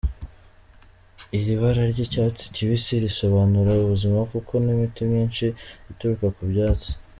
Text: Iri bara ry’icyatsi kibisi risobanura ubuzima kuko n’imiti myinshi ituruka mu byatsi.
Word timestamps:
Iri 1.39 1.53
bara 1.61 1.81
ry’icyatsi 1.91 2.43
kibisi 2.55 2.93
risobanura 3.03 3.71
ubuzima 3.83 4.19
kuko 4.31 4.51
n’imiti 4.63 5.01
myinshi 5.09 5.45
ituruka 5.91 6.25
mu 6.35 6.43
byatsi. 6.51 6.89